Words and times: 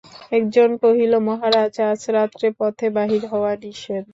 একজন 0.31 0.69
কহিল, 0.83 1.13
মহারাজ, 1.27 1.75
আজ 1.89 2.01
রাত্রে 2.15 2.47
পথে 2.59 2.87
বাহির 2.97 3.23
হওয়া 3.31 3.51
নিষেধ। 3.63 4.05